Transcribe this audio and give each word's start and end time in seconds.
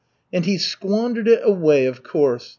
"And 0.33 0.45
he 0.47 0.57
squandered 0.57 1.27
it 1.27 1.41
away, 1.43 1.85
of 1.85 2.01
course. 2.01 2.49